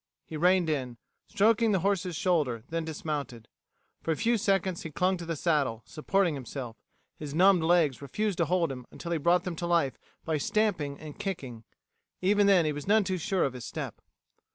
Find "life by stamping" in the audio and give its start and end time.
9.67-10.99